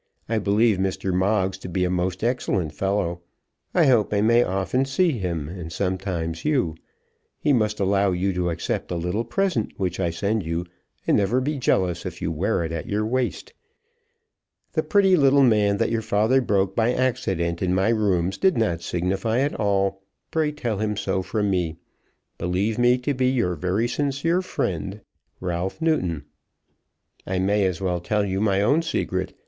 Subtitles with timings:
[0.27, 1.13] I believe Mr.
[1.13, 3.21] Moggs to be a most excellent fellow.
[3.75, 6.73] I hope I may often see him, and sometimes you.
[7.37, 10.65] He must allow you to accept a little present which I send you,
[11.05, 13.53] and never be jealous if you wear it at your waist.
[14.73, 18.81] The pretty little man that your father broke by accident in my rooms did not
[18.81, 20.01] signify at all.
[20.31, 21.77] Pray tell him so from me.
[22.39, 25.01] Believe me to be your very sincere friend,
[25.41, 26.23] RALPH NEWTON.
[27.27, 29.35] I may as well tell you my own secret.